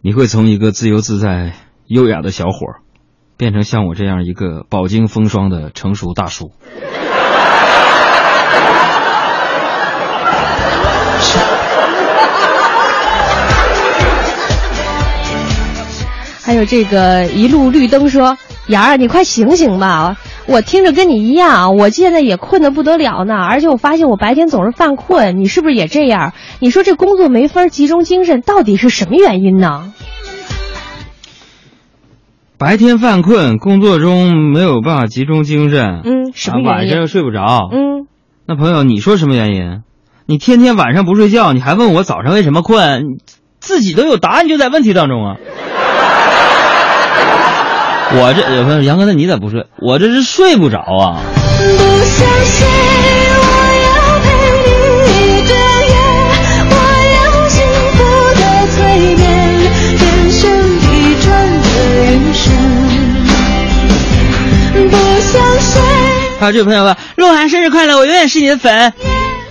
[0.00, 1.54] 你会从一个自由自在、
[1.88, 2.74] 优雅的小伙儿，
[3.38, 6.52] 变成像我这样一个饱经风霜的成熟大叔。
[16.44, 18.36] 还有这个一路绿灯说
[18.68, 20.16] ：“妍儿，你快醒醒吧！
[20.46, 23.34] 我听着跟你一样，我现在也困得不得了呢。
[23.34, 26.32] 而且我发现我白天总是犯困，你是不是也这样？
[26.58, 29.92] 你说这工作没法集中精神，到底是什么原因呢？
[32.58, 36.88] 白天犯困，工作中没有办法集中精神，嗯，什么啊原因？
[36.88, 38.08] 晚上又睡不着，嗯，
[38.46, 39.82] 那朋友，你说什么原因？
[40.26, 43.18] 你天天晚上不睡觉，你还问我早上为什么困？
[43.60, 45.36] 自己都有答案就在问题当中啊！
[48.14, 49.66] 我这有朋友杨哥，那你咋不睡？
[49.80, 51.20] 我这是睡不着啊！
[51.22, 51.62] 不
[52.04, 52.66] 相信
[66.38, 68.92] 还有这位朋友问：鹿晗生日快乐，我永远是你的粉。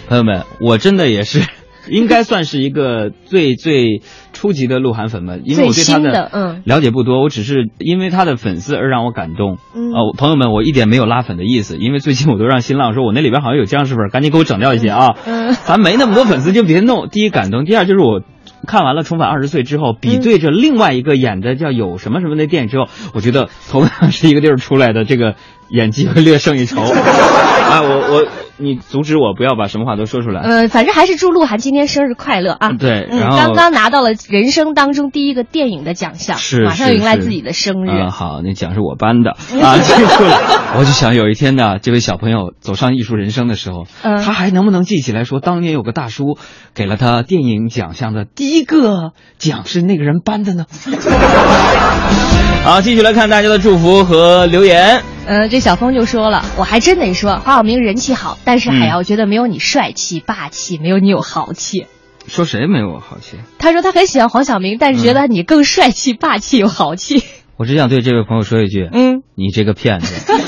[0.08, 1.42] 朋友们，我真的也是，
[1.92, 9.58] 应该算是一个最最初级的鹿晗粉吧，因为我对他的嗯了解不多，我只是因为他的粉丝而让我感动。
[9.76, 15.18] 嗯哦，朋友们，我一点没有拉粉的意思，因为最近我都让新浪说我那里边好像有僵尸粉，赶紧给我整掉一些啊。
[15.26, 17.10] 嗯咱没那么多粉丝就别弄。
[17.10, 18.22] 第一感动，第二就是我。
[18.66, 25.36] 看完了《重返二十岁》之后，比对着另外一个演的叫有什么什么的电影之后，我觉得同样是一个地儿出来的，这个
[25.70, 26.82] 演技会略胜一筹。
[27.68, 28.26] 啊，我我
[28.56, 30.40] 你阻止我不要把什么话都说出来。
[30.42, 32.70] 呃，反正还是祝鹿晗今天生日快乐啊！
[32.70, 37.90] 嗯，对然后刚刚拿到了人生当中第一个电影的奖项，是马上迎来自己的生日。
[37.90, 40.40] 嗯，好，那奖是我颁的啊，记住了。
[40.78, 46.38] 我就想有一天呢，这位小朋友走上艺术人生的时候，嗯他还能不能记起来说，当年有个大叔
[46.74, 50.66] 给了他电影奖项的第一个奖是那个人颁的呢？
[52.64, 55.17] 好，继续来看大家的祝福和留言。
[55.28, 61.86] 呃，这小峰就说了，我还真得说，黄晓明人气好，但是海嗯瑶觉得没有你帅气霸气，没有你有豪气。
[62.28, 63.38] 说谁没有我豪气？
[63.60, 67.24] 他说他很喜欢黄晓明，但是觉得你更帅气、霸气、有豪气。
[67.58, 70.32] 我只想对这位朋友说一句，嗯，你这个骗子。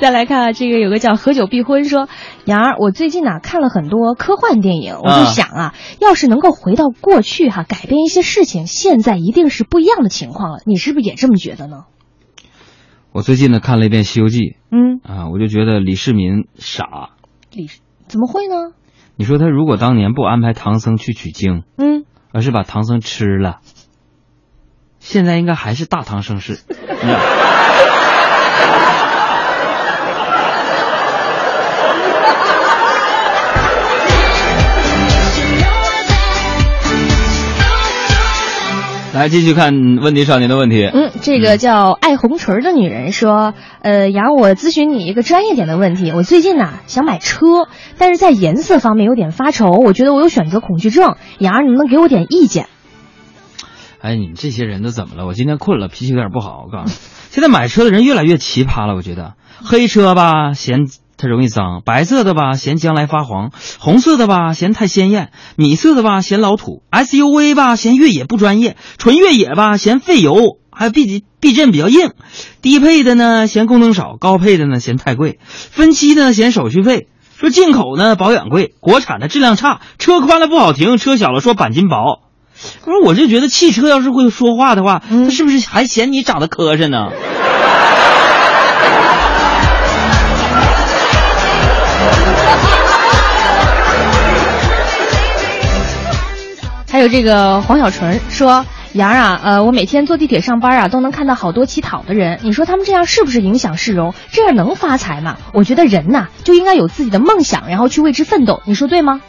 [0.00, 2.08] 再来看啊，这个有个叫何久必婚说，
[2.44, 10.60] 杨儿，我最近呢、看了很多科幻电影，我就啊想啊，要是能够回到过去哈、改变一些事情，现在一定是不一样的情况了。
[10.64, 11.86] 你是不是也这么觉得呢？
[13.12, 14.38] 我最近呢看了一遍《西游记》
[14.70, 17.10] 嗯，啊，我就觉得李世民傻。
[17.52, 17.68] 李
[18.06, 18.72] 怎么会呢？
[19.16, 23.60] 你说他如果当年不安排唐僧去取经，嗯，而是把唐僧吃了，
[24.98, 26.60] 现在应该还是大唐盛世。
[26.68, 27.18] 你知道
[39.20, 40.82] 来继续看问题少年的问题。
[40.86, 43.52] 嗯，这个叫爱红唇的女人说，
[43.82, 46.10] 呃，杨，我咨询你一个专业点的问题。
[46.10, 51.16] 我最近呐、想买车，但是在颜色方面有点发愁，我觉得我有选择恐惧症。
[51.38, 52.68] 杨儿，你能不能给我点意见？
[54.00, 55.26] 哎，你们这些人都怎么了？
[55.26, 56.64] 我今天困了，脾气有点不好。
[56.64, 56.92] 我告诉你，
[57.30, 58.94] 现在买车的人越来越奇葩了。
[58.94, 60.86] 我觉得黑车吧嫌
[61.20, 70.34] 它容易脏，白色的吧嫌将来发黄，红色的吧嫌太鲜艳，米色的吧嫌老土，SUV 吧嫌越野不专业，纯越野吧嫌费油，
[70.72, 72.12] 还有避避震比较硬，
[72.62, 77.08] 低配的呢嫌功能少，高配的呢嫌太贵，分期呢嫌手续费。
[77.36, 82.22] 说进口呢保养贵，国产的质量差，车宽了不好停，车小了说钣金薄。
[82.84, 87.08] 不是，我就觉得汽车要是会说话的话，他是不是还嫌你长得磕碜呢？
[97.00, 102.40] 还有这个黄小纯说，杨儿啊，呃，我每天坐地铁上班啊，都能看到好多乞讨的人。
[102.42, 104.12] 你说他们这样是不是影响市容？
[104.32, 105.38] 这样能发财吗？
[105.54, 108.60] 我觉得人呐、就应该有自己的梦想，然后去为之奋斗。
[108.66, 109.22] 你说对吗？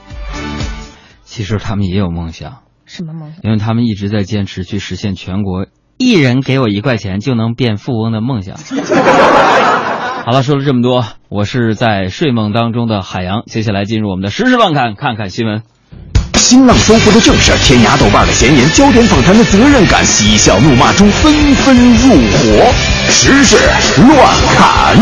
[1.23, 3.39] 其实他们也有梦想，什么梦想？
[3.43, 8.57] 因为他们一直在坚持去实现全国一人给我一块钱就能变富翁的梦想。
[10.27, 13.43] 好了，说了这么多，我是在睡梦当中的海洋。
[13.45, 15.63] 接下来进入我们的实时事乱侃，看看新闻。
[16.35, 22.73] 新浪搜狐的正事，天涯豆瓣的闲言，焦点访谈的责任感，嬉笑怒骂中纷纷入伙，
[23.09, 23.57] 时事
[23.97, 24.97] 乱侃。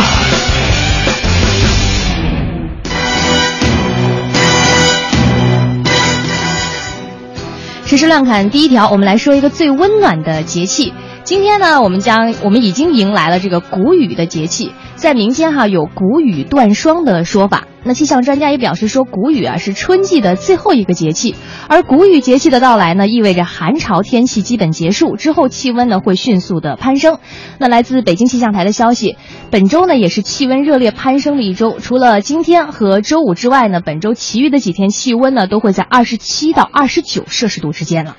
[7.85, 10.93] 时事乱侃第一条，我们来说一个最温暖的节气。
[11.23, 17.67] 今天呢，我们将我们已经迎来了这个谷雨的节气，在民间哈有谷雨断霜的说法。
[17.83, 21.35] 那气象专家也表示说，谷雨啊是春季的最后一个节气，
[21.67, 27.19] 而谷雨节气的到来呢，意味着寒潮天气基本结束之后，气温呢会迅速的攀升。
[27.59, 29.15] 那来自北京气象台的消息，
[29.51, 38.17] 本周呢也是气温热烈攀升的一周，除了今天和周五之外呢，本周其余的几天气温呢都会在二十七到二十九摄氏度之间了。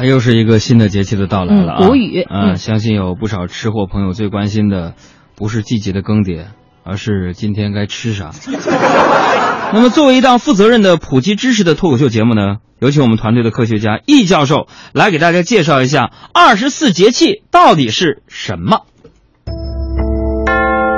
[0.00, 1.78] 啊，又是一个新的节气的到来了啊！
[1.82, 4.94] 嗯谷雨啊，嗯相信有不少吃货朋友最关心的，
[5.36, 6.46] 不是季节的更迭，
[6.84, 8.30] 而是今天该吃啥。
[9.74, 18.86] 那么，作为一档负责任的普及知识的脱口秀节目呢，有请我们团队的科学家易教授来给大家介绍一下二十四节气到底是什么。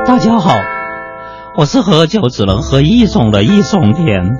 [0.06, 0.54] 大家好，
[1.58, 4.38] 我是喝酒只能喝一种的易松田。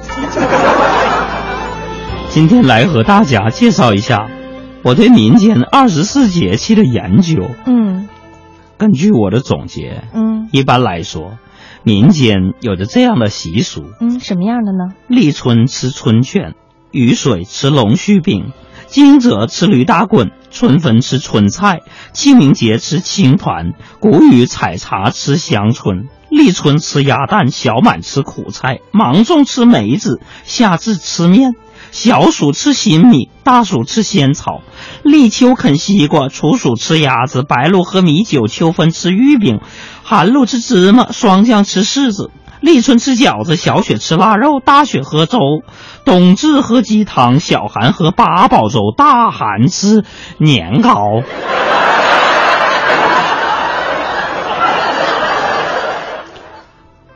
[2.31, 4.29] 今天来和大家介绍一下
[4.85, 7.51] 我对民间二十四节气的研究。
[7.67, 8.09] 嗯
[8.79, 11.39] 根据我的总结，嗯一般来说，
[11.85, 14.95] 民间有着这样的习俗：嗯，什么样的呢？
[15.07, 16.55] 立春吃春卷，
[16.91, 18.53] 雨水吃龙须饼，
[18.87, 21.79] 惊蛰吃驴打滚，春分吃春菜，
[22.13, 26.09] 清明节吃青团，谷雨采茶吃香椿。
[26.29, 31.53] 立春吃鸭蛋，小满吃苦菜，芒种吃梅子，夏至吃面，
[31.93, 34.63] 小暑吃新米，大暑吃仙草，
[35.03, 39.61] 立秋啃西瓜，处暑吃鸭子，白露喝米酒，秋分吃芋饼，
[40.03, 42.31] 寒露吃芝麻，霜降吃柿子。
[42.61, 45.39] 立春吃饺子，小雪吃腊肉，大雪喝粥，
[46.07, 50.05] 冬至喝鸡汤，小寒喝八宝粥，大寒吃
[50.39, 51.23] 年糕。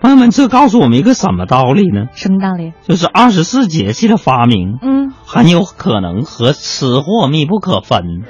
[0.06, 2.06] 朋友们，这告诉我们一个什么道理呢？
[2.14, 2.74] 什么道理？
[2.86, 8.04] 就是二十四节气的发明，嗯，很有可能和吃货密不可分。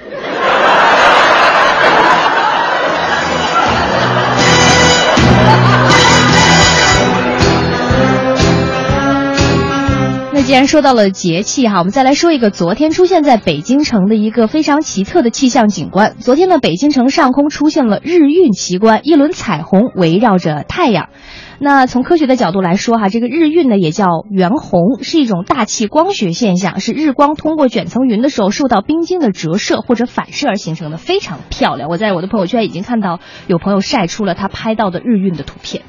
[10.33, 16.17] 那既然说到了节气哈，我们再来说一个昨天出现在北京城的一个非常奇特的气象景观。
[16.21, 21.11] 昨天呢，北京城上空出现了日晕奇观，一轮彩虹围绕着太阳。
[21.59, 31.89] 那从科学的角度来说哈，这个日晕呢也叫圆红，是一种大气光学现象，是日光通过卷层云的时候受到冰晶的折射或者反射而形成的，非常漂亮。
[31.89, 35.83] 我在我的朋友圈已经看到有朋友晒出了他拍到的日晕的图片。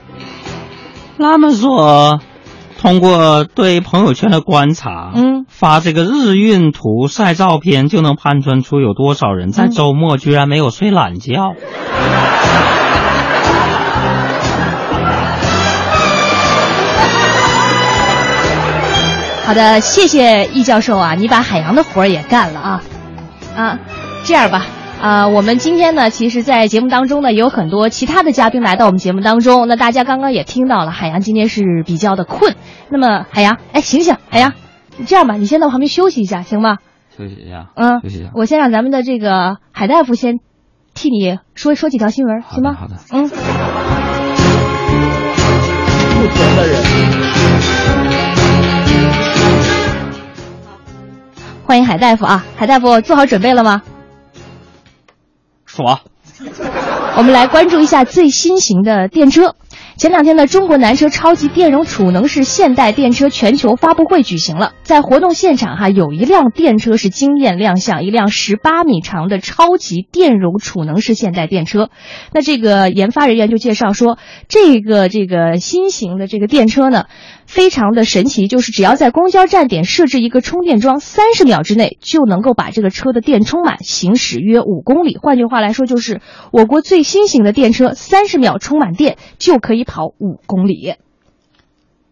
[1.18, 2.22] 那么说，
[2.80, 11.56] 通过对朋友圈的观察，嗯，发这个日晕图、晒照片，就能判断出有多少人在周末居然没有睡懒觉。
[19.48, 22.84] 好的，谢谢易教授啊，你把海洋的活儿也干了啊，
[23.56, 23.80] 啊，
[24.26, 24.66] 这样吧。
[25.02, 29.66] 啊，我们今天呢，其实，在节目当中呢，也有很多其他的嘉宾来到我们节目当中。
[29.70, 32.56] 那大家刚刚也听到了，海洋今天是比较的困。
[32.90, 34.52] 那么，海洋，哎，醒醒，海洋，
[35.06, 36.80] 这样吧，你先到旁边休息一下，行吗？
[37.18, 38.32] 休息一下，嗯，休息一下。
[38.36, 40.40] 我先让咱们的这个海大夫先
[40.94, 42.74] 替你说说几条新闻，行吗？
[42.74, 42.96] 好的。
[43.14, 43.30] 嗯。
[43.30, 43.36] 不
[46.28, 46.97] 同的人。
[51.68, 53.82] 欢迎海大夫啊，海大夫做好准备了吗？
[55.66, 56.00] 说，
[57.18, 59.54] 我们来关注一下最新型的电车。
[59.98, 64.74] 前两天呢，中国南车超级电容储能式现代电车全球发布会举行了。
[64.84, 71.90] 在活动现场哈，有一辆电车是惊艳亮相，一辆十八米长的超级电容储能式现代电车。
[72.32, 77.06] 那这个研发人员就介绍说，这个这个新型的这个电车呢，
[77.48, 85.18] 非常的神奇，就是只要在公交站点设置一个充电桩，三十秒之内就能够把这个车的电充满，行驶约五公里。
[85.20, 86.22] 换句话来说，就是
[86.52, 90.94] 我国最新型的电车，三十秒充满电就可以跑五公里。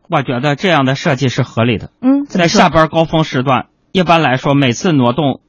[0.10, 1.92] 我觉得这样的设计是合理的。
[2.02, 5.42] 嗯，在下班高峰时段，一般来说每次挪动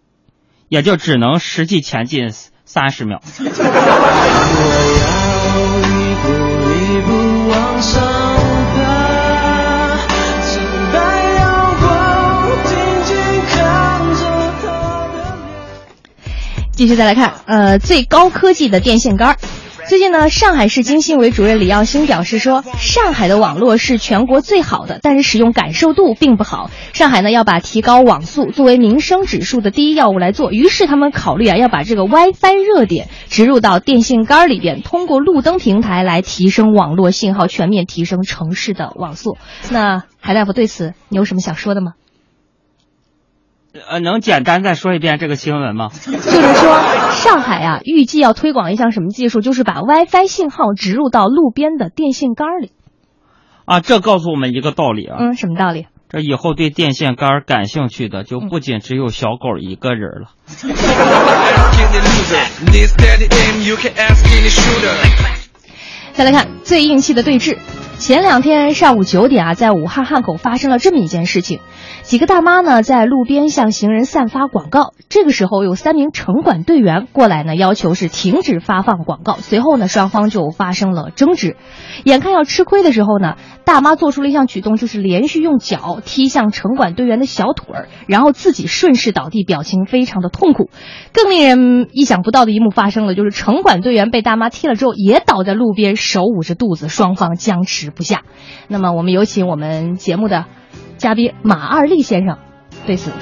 [0.68, 2.31] 也就只能实际前进
[2.64, 3.20] 三十秒。
[6.79, 7.12] 一步
[7.51, 8.03] 往上
[8.74, 9.97] 爬，
[10.43, 10.61] 期
[10.93, 10.99] 待
[11.35, 11.87] 阳光，
[12.64, 12.74] 静
[13.05, 13.16] 静
[13.47, 13.55] 看
[14.14, 14.22] 着
[14.62, 14.66] 它
[15.12, 15.16] 的
[16.72, 19.37] 继续再来看，呃，最高科技的电线杆儿。
[19.89, 26.72] 最近呢，上海市经信委主任李耀星表示说，上海的网络是全国最好的，但是使用感受度并不好。
[26.93, 39.39] 上海呢要把提高网速作为民生指数的第一要务来做，于是他们考虑啊要把这个 WiFi 热点植入到电线杆里边，通过路灯平台来提升网络信号，全面提升城市的网速。
[39.70, 41.93] 那海大夫对此你有什么想说的吗？
[43.89, 45.89] 呃，能简单再说一遍这个新闻吗？
[45.95, 52.72] 就是说，上海啊，预计要推广一项什么技术，就是把 WiFi 信号植入到路边的电线杆里。
[53.64, 55.87] 啊，这告诉我们一个道理啊，嗯，什么道理？
[56.09, 60.31] 这以后对电线杆感兴趣的就不仅只有小狗一个人了。
[66.12, 67.59] 再来看最硬气的对峙。
[67.99, 71.59] 前两天上午九点啊，在武汉汉口发生了这么一件事情，
[72.07, 79.39] 几个大妈呢在路边向行人散发广告，这个时候有三名城管队员过来呢，要求是停止发放广告。
[79.39, 81.57] 随后呢，双方就发生了争执，
[82.05, 83.35] 眼看要吃亏的时候呢，
[83.65, 90.71] 大妈做出了一项举动，就是连续用脚踢向城管队员的小腿儿，然后自己顺势倒地，表情非常的痛苦。
[91.13, 98.23] 更令人意想不到的一幕发生了，就是城管队员被大妈踢了之后，也倒在路边，手捂着肚子，双方僵持不下。
[98.69, 100.45] 那么，我们有请我们节目的
[100.97, 102.38] 嘉宾马二立先生
[102.86, 103.12] 对此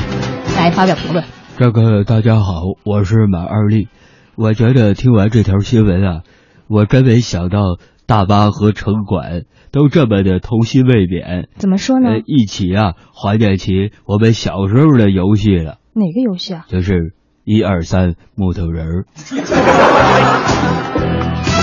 [0.57, 1.25] 来发表评论。
[1.59, 3.89] 这个大家好，我是马二立。
[4.37, 6.23] 我觉得听完这条新闻啊，
[6.69, 7.59] 我真没想到
[8.07, 12.11] 大巴和城管都这么的童心未泯，怎么说呢？
[12.11, 16.65] 呃，一起啊怀念起我们小时候的游戏了，哪个游戏啊？
[16.69, 17.15] 就是
[17.45, 19.07] 一二三木头人儿。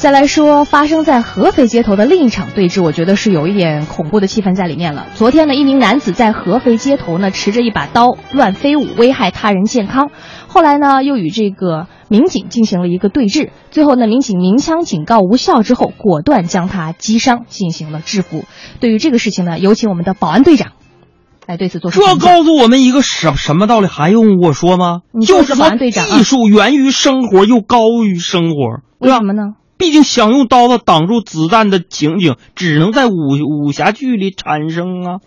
[0.00, 5.08] 再来说发生在合肥街头的另一场对峙，我觉得是有一点恐怖的气氛在里面了。
[5.14, 10.10] 昨天呢，一名男子在合肥街头呢持着一把刀乱飞舞，危害他人健康。
[10.46, 18.46] 后来呢，又与这个民警进行了一个对峙，最后呢，民警鸣枪警告无效之后，果断将他击伤，进行了制服。
[18.80, 20.72] 对于这个事情呢，有请我们的保安队长
[21.46, 22.26] 来对此做出这评价。
[22.26, 23.86] 告诉我们一个什什么道理？
[23.86, 25.02] 还用我说吗？
[25.12, 29.56] 你说就是说保安队长啊艺术源于生活，又高于生活，为什么呢？
[29.80, 35.20] 毕竟想用刀子挡住子弹的情景，只能在武武侠剧里产生啊。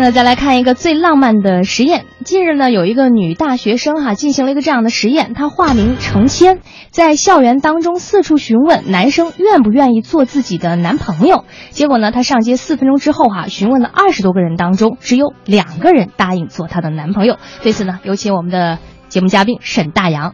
[0.00, 2.06] 那再来看一个最浪漫的实验。
[2.24, 11.44] 近日呢，有一个女大学生哈、进行了一个这样的实验，她化名程谦，在校园当中四处询问男生愿不愿意做自己的男朋友。
[11.70, 17.36] 结果呢，她上街四分钟之后哈、询问了二十多个人当中，只有两个人答应做她的男朋友。
[17.64, 18.78] 对此呢，有请我们的
[19.08, 20.32] 节目嘉宾沈大洋。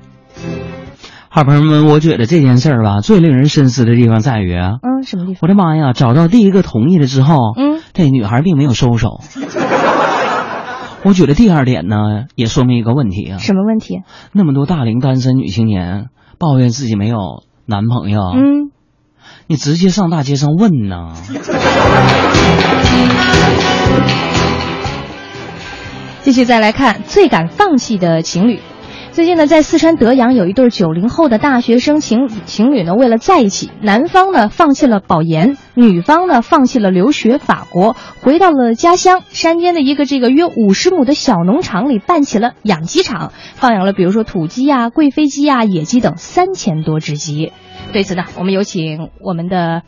[1.37, 5.41] 好朋友们，我觉得这件事儿吧，最令人深思的地方在于啊，嗯，什么地方？
[5.43, 9.21] 我的妈呀，找到第一个同意了之后，嗯，这女孩并没有收手。
[11.03, 11.97] 我觉得第二点呢，
[12.37, 14.03] 也说明一个问题啊，什么问题？
[14.31, 16.07] 那么多大龄单身女青年
[16.39, 18.71] 抱怨自己没有男朋友，嗯，
[19.49, 21.15] 你直接上大街上问呐。
[26.23, 28.61] 继续再来看最敢放弃的情侣。
[29.15, 47.53] 最近呢，在四川德阳有一对九零后的大学生情情侣呢，为了在一起，男方呢放弃了保研，女方呢放弃了留学法国，回到了家乡山间的一个这个约五十亩的小农场里办起了养鸡场，放养了比如说土鸡呀、贵妃鸡呀、野鸡等三千多只鸡。
[47.93, 49.83] 对此呢，我们有请我们的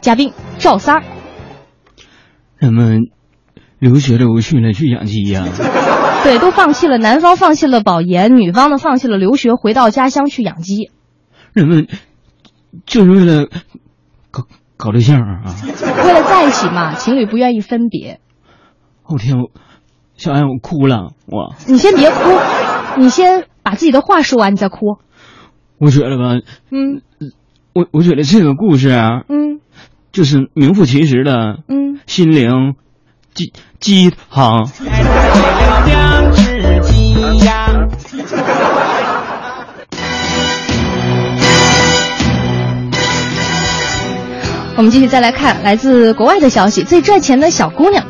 [0.00, 1.02] 嘉宾赵三儿。
[2.58, 3.02] 人们
[3.78, 5.46] 留学的不去了，去养鸡呀、
[6.24, 10.90] 对，都放弃了，男方放弃了保研，女方呢放弃了留学，回到家乡去养鸡。
[11.52, 11.86] 人们
[12.86, 13.46] 就是为了
[14.30, 14.44] 搞
[14.78, 15.54] 搞对象啊！
[16.04, 18.20] 为了在一起嘛，情侣不愿意分别。
[19.06, 19.50] 我天，我
[20.16, 22.16] 小安我哭了，我你先别哭，
[22.96, 24.96] 你先把自己的话说完，你再哭。
[25.76, 27.02] 我觉得吧，嗯
[27.74, 29.60] 我我觉得这个故事啊，嗯
[30.10, 32.76] 就是名副其实的嗯，心灵
[33.34, 34.70] 鸡鸡汤。
[44.76, 48.04] 我们继续再来看来自国外的消息，最赚钱的小姑娘。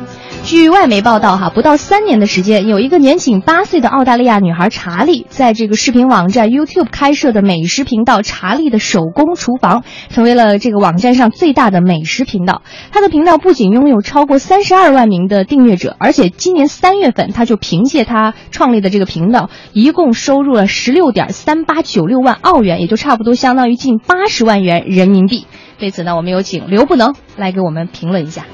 [0.45, 12.61] 据外媒报道，哈，不到三年的时间，有一个年仅八岁的澳大利亚女孩查理，在这个视频网站 YouTube 开设的美食频道“查理的手工厨房”，成为了这个网站上最大的美食频道。
[12.91, 25.47] 她的频道不仅拥有超过三十二万名的订阅者，而且今年三月份，她就凭借她创立的这个频道，一共收入了十六点三八九六万澳元，也就差不多相当于近八十万元人民币。
[25.79, 28.45] 对此呢，我们有请刘不能来给我们评论一下。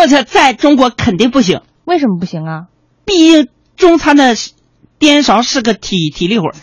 [0.00, 2.68] 目前在中国肯定不行，为什么不行啊？
[3.04, 4.34] 毕竟中餐的
[4.98, 6.54] 颠勺是个体体力活儿。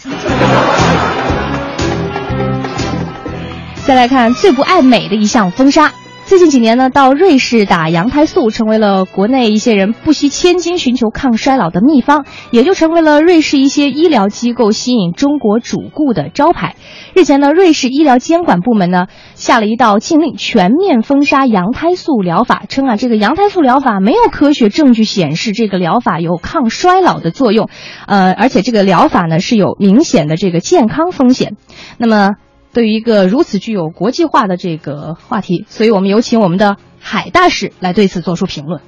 [3.86, 5.94] 再来看最不爱美的一项封杀。
[6.28, 16.76] 最近几年呢，到瑞士打羊胎素成为了国内一些人不惜千金寻求抗衰老的秘方，也就成为了瑞士一些医疗机构吸引中国主顾的招牌。
[17.16, 27.70] 日前呢，瑞士医疗监管部门呢下了一道禁令，全面封杀羊胎素疗法，称啊这个羊胎素疗法没有科学证据显示这个疗法有抗衰老的作用，
[28.06, 31.56] 呃，而且这个疗法呢是有明显的这个健康风险。
[31.98, 32.32] 那么。
[32.78, 38.82] 对于一个如此具有国际化的这个话题，所以我们有请我们的海大使来对此做出评论。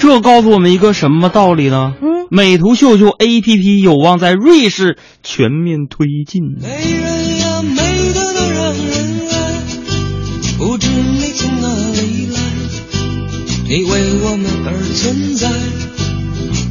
[0.00, 1.94] 这告诉我们一个什么道理呢？
[2.02, 6.42] 嗯，美图秀秀 APP 有望在瑞士全面推进。
[6.60, 9.62] 美人呀，美得都让人爱，
[10.58, 12.40] 不知你从哪里来，
[13.68, 13.90] 你为
[14.24, 15.48] 我们而存在，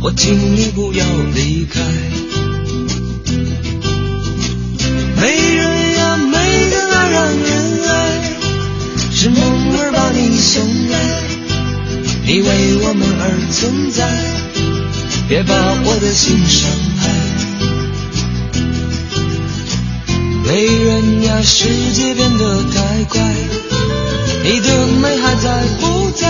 [0.04, 1.80] 我请你不要离开。
[5.22, 6.34] 美人呀，美
[6.72, 7.92] 得那让人爱，
[9.14, 9.40] 是梦
[9.78, 10.98] 儿把你送来，
[12.26, 12.48] 你为
[12.82, 14.10] 我们而存在，
[15.30, 15.54] 别把
[15.86, 17.08] 我的心伤害。
[20.48, 23.22] 美人呀，世界变得太快，
[24.44, 26.28] 你的美还在不在？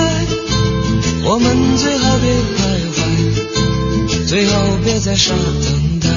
[1.23, 2.59] 我们最好别徘
[2.97, 6.09] 徊，最好别再傻等待。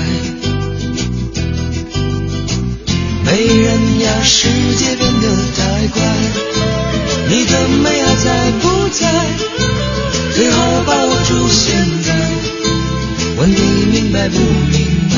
[3.35, 6.01] 美人呀，世界变得太快，
[7.29, 9.27] 你的美还在不在？
[10.37, 11.75] 最好把握住现
[12.05, 12.15] 在，
[13.37, 15.17] 问你明白不明白？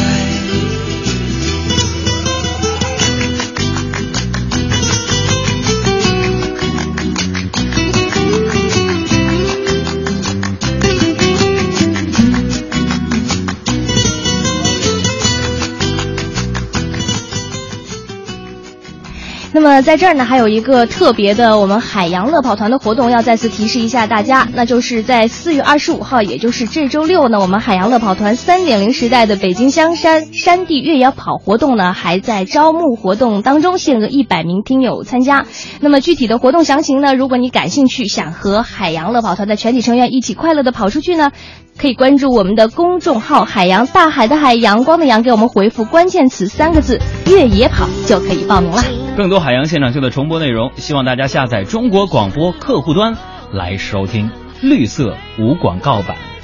[19.67, 35.47] 么在这儿呢，还有一个特别的我们海洋乐跑团的活动，要再次提示一下大家，那就是在四月二十五号，也就是这周六呢，我们海洋乐跑团三点零时代的北京香山山地越野跑活动呢，还在招募活动当中，限额一百名听友参加。
[35.81, 41.33] 那么具体的活动详情呢，如果你感兴趣，想和海洋乐跑团的全体成员一起快乐的跑出去呢，
[41.77, 49.06] 可以关注我们的公众号“海洋大海的海阳光的阳”，给我们回复关键词三个字“越野跑”就可以报名了。
[49.17, 53.17] 更多海洋现场秀的重播内容，希望大家下载中国广播客户端
[53.51, 54.31] 来收听。
[54.61, 56.36] 绿色无广告版。